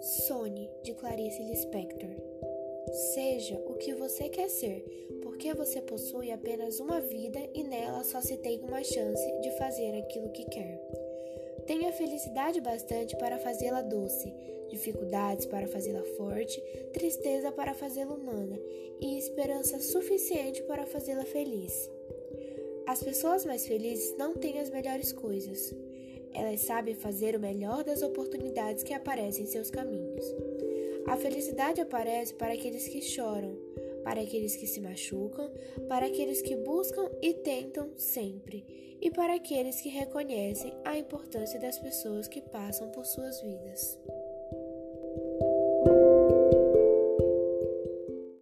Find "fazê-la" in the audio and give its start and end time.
13.38-13.82, 15.68-16.02, 17.74-18.14, 20.86-21.24